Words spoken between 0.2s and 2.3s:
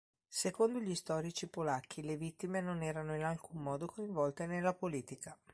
Secondo gli storici polacchi le